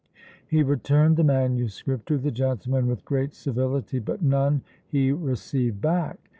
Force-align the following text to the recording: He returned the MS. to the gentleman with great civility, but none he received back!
He 0.47 0.63
returned 0.63 1.15
the 1.15 1.23
MS. 1.23 1.83
to 2.07 2.17
the 2.17 2.31
gentleman 2.31 2.87
with 2.87 3.05
great 3.05 3.35
civility, 3.35 3.99
but 3.99 4.23
none 4.23 4.63
he 4.87 5.11
received 5.11 5.79
back! 5.79 6.17